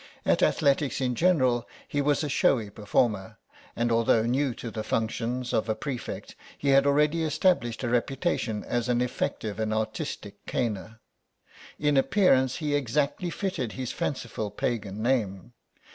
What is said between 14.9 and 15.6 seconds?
name.